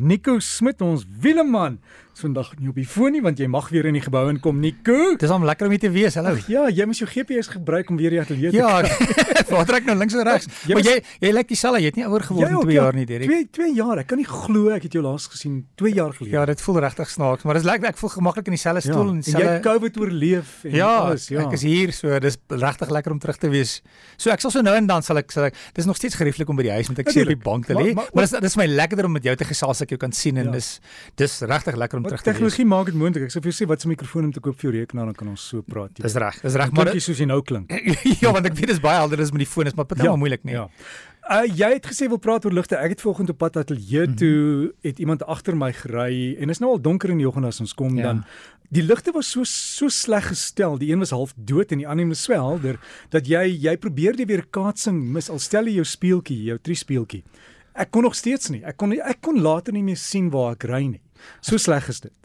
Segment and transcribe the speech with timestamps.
[0.00, 1.76] Nico Smit ons wieleman.
[2.20, 4.94] Vandag nie op die foon nie want jy mag weer in die gebou inkom Nico.
[5.20, 6.16] Dis hom lekker om hier te wees.
[6.18, 6.34] Hallo.
[6.52, 8.80] Ja, jy moet jou GPS gebruik om weer die ateljee te Ja,
[9.52, 10.48] waar trek nou links en regs?
[10.68, 12.96] Jy Maar jy jy lyk dieselfde, jy het nie ouer geword in ook, 2 jaar
[12.98, 13.30] nie, Derek.
[13.30, 14.02] 2 2 jaar.
[14.02, 16.34] Ek kan nie glo ek het jou laas gesien 2 jaar gelede.
[16.36, 19.14] Ja, dit voel regtig snaaks, maar dis lekker ek voel gemaklik in dieselfde stoel en
[19.14, 21.46] en jy het dieselfde COVID oorleef en Ja, alles, ja.
[21.46, 23.78] ek is hier, so dis regtig lekker om terug te wees.
[24.20, 26.52] So ek sal so nou en dan sal ek sal ek dis nog steeds gerieflik
[26.52, 27.94] om by die huis met ek sê op die bank te Maar- lê.
[27.96, 30.36] maar- Maar dis dis my lekkerder om met jou te gesels ek jou kan sien
[30.38, 30.50] en Ja.
[30.52, 30.80] dis
[31.16, 32.38] dis regtig lekker om Maar terug te wees.
[32.38, 33.24] tegnologie maak dit moontlik.
[33.24, 35.14] Ek sê vir jou sê wat 'n mikrofoon om te koop vir jou rekenaar dan
[35.14, 35.90] kan ons so praat.
[35.94, 37.70] Dis reg, dis reg, maar dit soos jy nou klink.
[38.22, 40.44] ja, want ek weet dis baie helder is met die foon is maar partymal moeilik
[40.44, 40.54] nie.
[40.54, 40.68] Ja.
[41.30, 42.76] Uh jy het gesê wil praat oor ligte.
[42.76, 44.16] Ek het vanoggend op pad ateljee Mhm.
[44.16, 47.60] toe het iemand agter my gery en is nou al donker in die oggend as
[47.60, 48.02] ons kom Ja.
[48.02, 48.24] dan
[48.72, 50.78] die ligte was so so sleg gestel.
[50.78, 52.78] Die een was half dood en die ander was wel helder
[53.10, 57.22] dat jy jy probeer die weerkaatsing mis al stel jy jou speeltjie, jou triespeeltjie.
[57.80, 58.60] Ek kon nog steeds nie.
[58.68, 61.00] Ek kon nie, ek kon later nie meer sien waar ek ry nie.
[61.40, 62.16] So sleg is dit.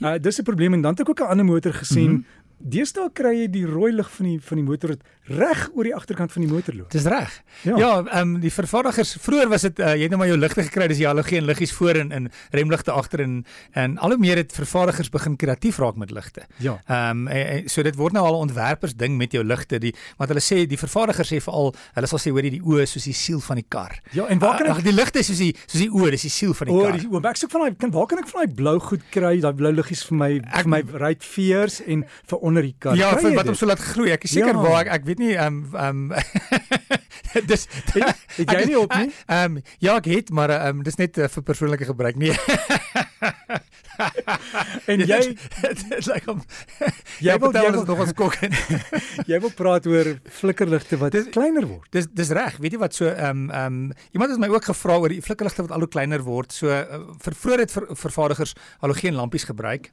[0.00, 2.10] Uh dis 'n probleem en dan het ek ook 'n ander motor gesien.
[2.10, 2.44] Mm -hmm.
[2.58, 5.94] Deesdae kry jy die rooi lig van die van die motor wat reg oor die
[5.94, 6.90] agterkant van die motor loop.
[6.90, 7.42] Dis reg.
[7.62, 7.76] Ja.
[7.78, 10.62] Ja, ehm um, die vervaardigers vroeër was dit uh, jy het nou maar jou ligte
[10.62, 14.36] gekry, dis die halogeen liggies voor en en remligte agter en en al hoe meer
[14.36, 16.46] het vervaardigers begin kreatief raak met ligte.
[16.58, 16.78] Ja.
[16.86, 20.30] Ehm um, so dit word nou al 'n ontwerpers ding met jou ligte, die want
[20.30, 23.12] hulle sê die vervaardigers sê veral hulle sal sê hoor jy die oë soos die
[23.14, 24.00] siel van die kar.
[24.12, 26.30] Ja, en waar kan Ag ek die ligte soos die soos die oë, dis die
[26.30, 26.92] siel van die O, kar.
[26.98, 29.40] die oom, ek soek van daai kan waar kan ek van daai blou goed kry,
[29.40, 32.96] daai blou liggies vir my Ek- vir my ruit veers en vir onder die kar.
[32.96, 33.48] Ja, vir wat dit?
[33.48, 34.10] om so laat groei.
[34.12, 34.62] Ek is seker Ja.
[34.62, 36.14] waar ek, ek weet nie ehm um, ehm um,
[37.50, 39.10] dis Het- het jy nie op nie?
[39.26, 42.32] Ehm um, ja, ek het, maar ehm um, dis net uh, vir persoonlike gebruik nie.
[44.86, 45.18] En jy
[45.62, 46.42] dit lyk om
[47.24, 48.34] Jy wil- jy wil- nog ons kok.
[49.26, 51.86] jy wil praat oor flikkerligte wat Dis- kleiner word.
[51.96, 52.58] Dis dis reg.
[52.60, 55.22] Weet jy wat so ehm um, ehm um, iemand het my ook gevra oor die
[55.24, 56.52] flikkerligte wat al hoe kleiner word.
[56.52, 58.52] So uh, vir vroeër het ver, vervaardigers
[58.84, 59.90] halogeen lampies gebruik.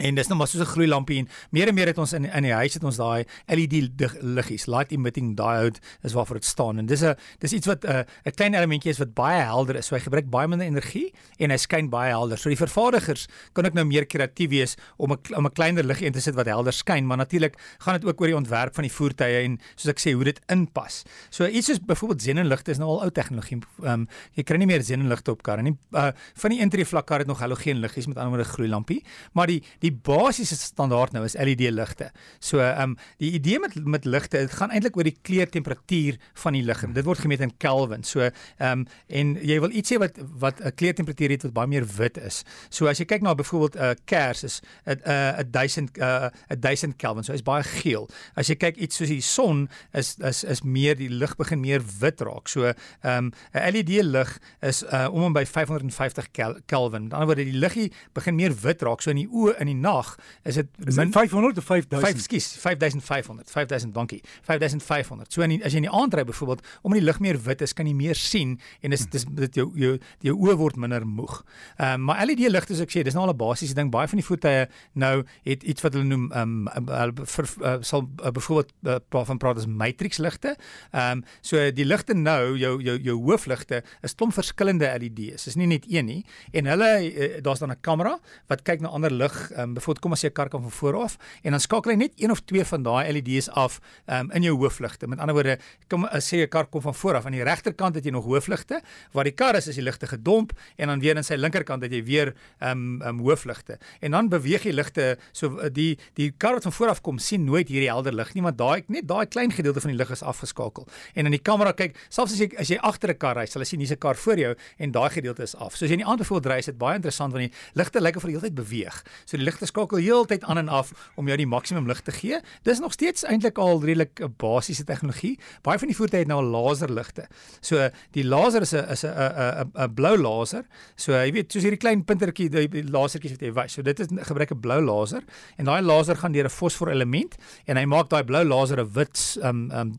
[0.00, 2.42] En dis nou maar soos 'n gloeilampie en meer en meer het ons in in
[2.42, 6.78] die huis het ons daai LED liggies, light emitting diode is waarvoor dit staan.
[6.78, 9.76] En dis 'n dis iets wat 'n uh, 'n klein elementjie is wat baie helder
[9.76, 9.86] is.
[9.86, 12.38] So hy gebruik baie minder energie en hy skyn baie helder.
[12.38, 16.06] So die vervaardigers kan ook nou meer kreatief wees om 'n om 'n kleiner liggie
[16.06, 18.82] in te sit wat helder skyn, maar natuurlik gaan dit ook oor die ontwerp van
[18.82, 21.04] die voertuie en soos ek sê hoe dit inpas.
[21.30, 23.58] So iets soos byvoorbeeld xenonligte is nou al ou tegnologie.
[23.82, 25.76] Ehm um, jy kry nie meer xenonligte op karre nie.
[25.92, 29.46] Uh van die intree vlak kar het nog halogeen liggies met ander woorde gloeilampie, maar
[29.46, 32.10] die die basiese standaard nou is LED ligte.
[32.38, 36.52] So ehm um, die idee met met ligte, dit gaan eintlik oor die kleurtemperatuur van
[36.52, 36.84] die lig.
[36.94, 38.04] Dit word gemeet in Kelvin.
[38.04, 38.32] So ehm
[38.70, 42.18] um, en jy wil iets hê wat wat 'n kleurtemperatuur het wat baie meer wit
[42.18, 42.42] is.
[42.68, 46.96] So as jy kyk na byvoorbeeld 'n uh, kers is 'n 'n 1000 'n 1000
[46.96, 47.24] Kelvin.
[47.24, 48.08] So is baie geel.
[48.34, 51.82] As jy kyk iets soos die son is is is meer die lig begin meer
[52.00, 52.48] wit raak.
[52.48, 57.02] So ehm um, 'n LED lig is uh, om en by 550 Kel Kelvin.
[57.02, 59.02] Met ander woorde die liggie begin meer wit raak.
[59.02, 62.08] So in die oë in die nag is dit dit 500 of 5000?
[62.08, 66.24] 5 skus 5500 5000 dankie 5500 so in die, as jy in die aand ry
[66.28, 69.60] byvoorbeeld om die lig meer wit is kan jy meer sien en dis dis dit
[69.60, 71.40] jou jou jou oë word minder moeg.
[71.78, 74.08] Ehm um, maar LED ligte soos ek sê dis nou al 'n basiese ding baie
[74.08, 78.30] van die voertuie nou het iets wat hulle noem ehm um, ver, uh, sal uh,
[78.30, 80.56] byvoorbeeld uh, praat van praat as matrix ligte.
[80.92, 85.44] Ehm um, so die ligte nou jou jou jou hoofligte is klomp verskillende LED's.
[85.44, 88.88] Dis nie net een nie en hulle uh, daar's dan 'n kamera wat kyk na
[88.88, 91.50] ander lig ehm um, byvoorbeeld kom as jy 'n kar kan van voor af en
[91.50, 95.06] dan skakel hy net een of twee van daai LED's af um, in jou hoofligte.
[95.06, 97.94] Met ander woorde, kom uh, sê 'n kar kom van voor af aan die regterkant
[97.94, 98.80] het jy nog hoofligte,
[99.12, 101.92] waar die kar is is die ligte gedomp en dan weer aan sy linkerkant het
[101.92, 103.78] jy weer ehm um, um, hoofligte.
[104.00, 107.18] En dan beweeg die ligte so uh, die die kar wat van voor af kom
[107.18, 110.10] sien nooit hierdie helder lig nie want daai net daai klein gedeelte van die lig
[110.10, 110.86] is afgeskakel.
[111.14, 113.62] En in die kamera kyk, selfs as jy as jy agter 'n kar ry, sal
[113.62, 115.76] jy sien hier's 'n kar voor jou en daai gedeelte is af.
[115.76, 118.00] So as jy in die aand bijvoorbeeld ry, is dit baie interessant want die ligte
[118.00, 119.02] lyk of hulle heeltyd beweeg.
[119.24, 122.40] So die ligte skakel heeltyd aan en af om jou die maksimum lig te gee.
[122.66, 125.38] Dis nog steeds eintlik al redelik 'n basiese tegnologie.
[125.62, 127.26] Baie van die voertuie het nou laserligte.
[127.60, 130.64] So die laser is 'n is 'n 'n 'n blou laser.
[130.96, 133.72] So jy weet, soos hierdie klein puntertjie, die, lasertjies wat jy wys.
[133.72, 135.22] So dit is gebruik 'n blou laser
[135.56, 137.36] en daai laser gaan deur 'n fosfor element
[137.66, 139.98] en hy maak daai blou laser 'n wit um um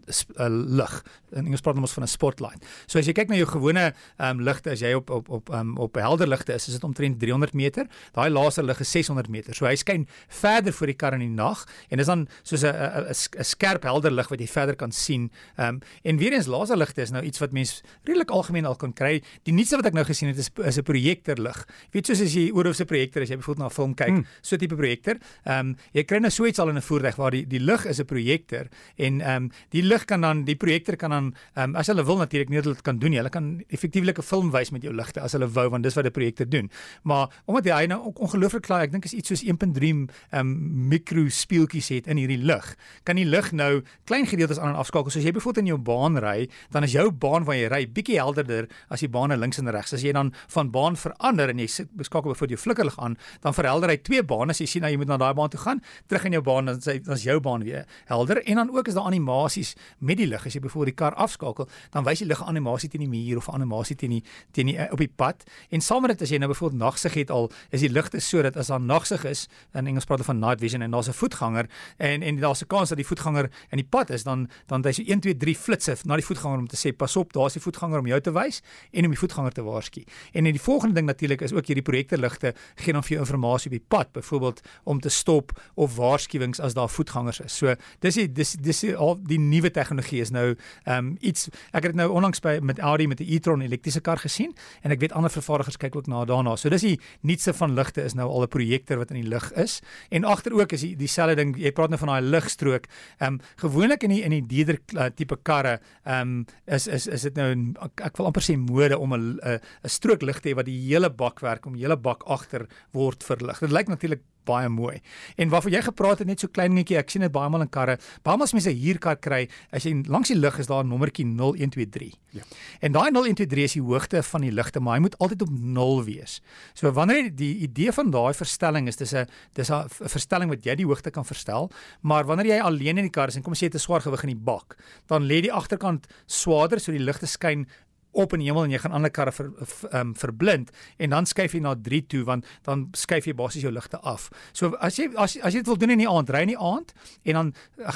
[0.77, 1.03] lig.
[1.31, 2.65] In Engels praat ons van 'n spotlight.
[2.87, 5.77] So as jy kyk na jou gewone um ligte as jy op op op um
[5.77, 7.87] op helder ligte is, is dit omtrent 300 meter.
[8.13, 9.57] Daai laserlig is 600 meter meter.
[9.57, 10.07] So hy skyn
[10.41, 13.83] verder voor die kar in die nag en dis dan soos 'n 'n 'n skerp
[13.83, 15.31] helder lig wat jy verder kan sien.
[15.57, 18.93] Ehm um, en weer eens laserligte is nou iets wat mense redelik algemeen al kan
[18.93, 19.21] kry.
[19.43, 21.65] Die nuutste wat ek nou gesien het is is 'n projektorlig.
[21.91, 24.25] Jy weet soos as jy oorhoofse projektor as jy byvoorbeeld na 'n film kyk, mm.
[24.41, 25.17] so tipe projektor.
[25.45, 27.85] Ehm um, jy kry nou so iets al in 'n voertuig waar die die lig
[27.85, 28.67] is 'n projektor
[28.97, 32.05] en ehm um, die lig kan dan die projektor kan dan ehm um, as hulle
[32.05, 33.17] wil natuurlik nie dit kan doen nie.
[33.17, 36.05] Hulle kan effektiewelik 'n film wys met jou ligte as hulle wou want dis wat
[36.05, 36.69] 'n projektor doen.
[37.03, 40.07] Maar omdat hy nou ook ongelooflik klaar, ek dink is iets soos 1.3 ehm
[40.39, 40.51] um,
[40.91, 42.65] mikro speeltjies het in hierdie lig.
[43.07, 45.11] Kan die lig nou klein gedeeltes aan en afskakel.
[45.11, 47.81] So as jy byvoorbeeld in jou baan ry, dan is jou baan waar jy ry
[47.87, 49.93] bietjie helderder as die bane links en regs.
[49.95, 51.67] As jy dan van baan verander en jy
[51.97, 54.51] beskakel byvoorbeeld jou flikkerlig aan, dan verhelder hy twee bane.
[54.51, 56.71] As jy sien nou jy moet na daai baan toe gaan, terug in jou baan
[56.71, 60.19] dan sê dan is jou baan weer helder en dan ook is daar animasies met
[60.19, 60.45] die lig.
[60.45, 63.49] As jy byvoorbeeld die kar afskakel, dan wys die lig animasie teen die muur of
[63.53, 65.45] animasie teen die teen die op die pad.
[65.69, 68.57] En saam met dit as jy nou byvoorbeeld nagsig het al, is die ligte sodat
[68.59, 71.69] as daar nagsig is, in Engels praat hulle van night vision en daar's 'n voetganger
[71.97, 74.91] en en daar's 'n kans dat die voetganger in die pad is, dan dan hy
[74.91, 77.61] so 1 2 3 flitsse na die voetganger om te sê pas op, daar's die
[77.61, 80.03] voetganger om jou te wys en om die voetganger te waarsku.
[80.33, 83.65] En en die volgende ding natuurlik is ook hierdie projektorligte gee dan vir jou inligting
[83.65, 87.57] op die pad, byvoorbeeld om te stop of waarskuwings as daar voetgangers is.
[87.57, 91.83] So dis die dis dis al die nuwe tegnologie is nou ehm um, iets ek
[91.83, 94.99] het dit nou onlangs by met Audi met 'n e-tron elektriese kar gesien en ek
[94.99, 96.55] weet ander vervaardigers kyk ook na daarna.
[96.55, 99.51] So dis die nuutste van ligte is nou al 'n projektor wat in die lug
[99.59, 99.79] is.
[100.09, 102.87] En agter ook is die dieselfde ding, jy praat nou van daai ligstrook.
[103.19, 107.07] Ehm um, gewoonlik in die in die dieder uh, tipe karre, ehm um, is is
[107.07, 107.51] is dit nou
[107.91, 109.59] ek, wil amper sê mode om 'n 'n
[109.89, 113.23] strook lig te hê wat die hele bak werk om die hele bak agter word
[113.23, 113.59] verlig.
[113.59, 115.01] Dit lyk natuurlik baie mooi.
[115.37, 117.69] En waarvoor jy gepraat het net so klein netjie, ek sien dit baie maal in
[117.69, 117.97] karre.
[118.23, 120.89] Baie maal as mense 'n huurkar kry, as jy langs die lig is daar 'n
[120.89, 122.13] nommertjie 0123.
[122.31, 122.41] Ja.
[122.81, 126.03] En daai 0123 is die hoogte van die ligte, maar hy moet altyd op 0
[126.03, 126.41] wees.
[126.73, 130.75] So wanneer die idee van daai verstelling is, dis 'n dis 'n verstelling wat jy
[130.75, 131.71] die hoogte kan verstel,
[132.01, 134.01] maar wanneer jy alleen in die kar is en kom as jy het 'n swaar
[134.01, 134.77] gewig in die bak,
[135.07, 137.67] dan lê die agterkant swaarder so die ligte skyn
[138.11, 139.51] op in die hemel en jy gaan ander karre ver,
[139.95, 143.71] um, verblind en dan skuif jy na 3 toe want dan skuif jy basies jou
[143.73, 144.29] ligte af.
[144.51, 146.59] So as jy as, as jy dit wil doen in die aand, ry in die
[146.59, 146.93] aand
[147.23, 147.53] en dan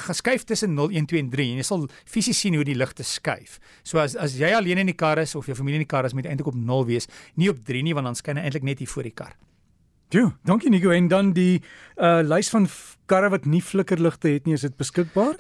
[0.08, 3.04] geskuif tussen 0 1 2 en 3 en jy sal fisies sien hoe die ligte
[3.08, 3.60] skuif.
[3.84, 6.08] So as as jy alleen in die kar is of jou familie in die kar
[6.08, 8.68] is, moet eintlik op 0 wees, nie op 3 nie want dan skyn hy eintlik
[8.68, 9.36] net hier voor die kar.
[10.14, 11.62] Jo, dankie Nico en dan die
[11.96, 12.68] uh lys van
[13.06, 15.36] karre wat nie flikkerligte het nie, is dit beskikbaar?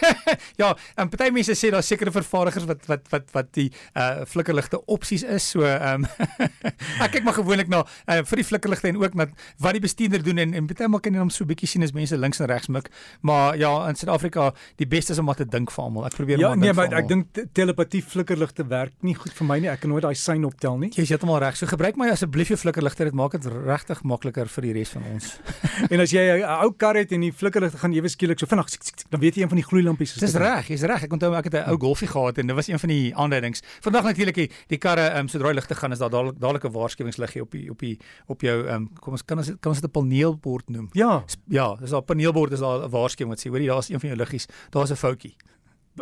[0.60, 3.68] ja, en party mense sê daar sekere vervaardigers wat wat wat wat die
[3.98, 5.46] uh flikkerligte opsies is.
[5.54, 6.50] So ehm um,
[7.04, 9.28] ek kyk maar gewoonlik na uh, vir die flikkerligte en ook na
[9.62, 12.18] wat die bestuurder doen en en partymal kan jy hom so bietjie sien as mense
[12.18, 12.90] links en regs mik.
[13.22, 14.50] Maar ja, in Suid-Afrika,
[14.82, 16.08] die beste is om maar te dink vir almal.
[16.10, 19.60] Ek probeer ja, maar nee, maar ek dink telepatie flikkerligte werk nie goed vir my
[19.62, 19.70] nie.
[19.72, 20.92] Ek kan nooit daai sein optel nie.
[20.94, 21.58] Jy is heeltemal reg.
[21.58, 23.08] So gebruik my asseblief jou flikkerligte.
[23.08, 25.38] Dit maak dit regtig makliker vir die res van ons.
[25.92, 28.68] en as jy 'n ou kar het en die flikkerligte gaan ewe skielik so vinnig
[29.10, 31.04] dan weet jy een van die gloeilampies is Dis reg, jy's reg.
[31.04, 33.62] Ek onthou ek het 'n ou golfie gehad en dit was een van die aanduidings.
[33.80, 36.72] Vandag natuurlik die, die karre um, sodra die ligte gaan is daar dadelik dadelik 'n
[36.72, 39.90] waarskuwingsliggie op die op die op jou um, kom ons kan ons kan ons dit
[39.90, 40.88] 'n paneelbord noem.
[40.92, 41.24] Ja.
[41.48, 44.08] Ja, dis daar 'n paneelbord is daar 'n waarskuwing wat sê hoorie daar's een van
[44.08, 44.46] jou liggies.
[44.70, 45.36] Daar's 'n foutjie.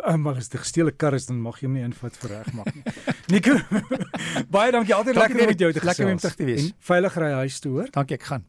[0.01, 2.71] Um, maar as dit gesteelde kar is dan mag jy hom nie invat vir regmaak
[2.73, 2.83] nie.
[3.33, 3.59] Nico.
[4.55, 5.97] baie dankie altyd lekker om met jou te gesels.
[5.97, 6.65] Lekker om terug te wees.
[6.71, 7.93] En veilig ry huis toe hoor.
[7.93, 8.47] Dankie ek gaan.